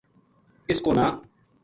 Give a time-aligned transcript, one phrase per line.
[0.71, 1.11] اس کو ناں